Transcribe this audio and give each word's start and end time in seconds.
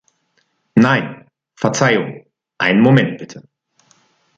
Nein, 0.73 1.27
Verzeihung, 1.53 2.25
einen 2.57 2.81
Moment 2.81 3.19
bitte. 3.19 3.47